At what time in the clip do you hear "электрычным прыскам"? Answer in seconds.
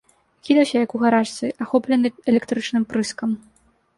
2.33-3.37